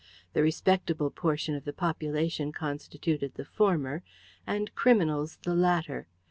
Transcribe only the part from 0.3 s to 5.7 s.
The respectable portion of the population constituted the former, and criminals the